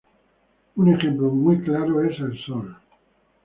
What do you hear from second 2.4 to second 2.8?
Sol.